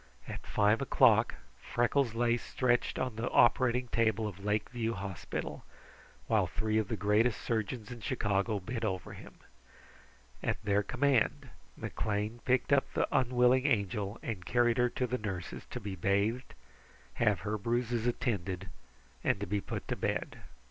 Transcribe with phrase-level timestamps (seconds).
[0.27, 5.63] At five o'clock Freckles lay stretched on the operating table of Lake View Hospital,
[6.25, 9.35] while three of the greatest surgeons in Chicago bent over him.
[10.41, 15.67] At their command, McLean picked up the unwilling Angel and carried her to the nurses
[15.69, 16.55] to be bathed,
[17.21, 18.69] have her bruises attended,
[19.23, 20.41] and to be put to bed.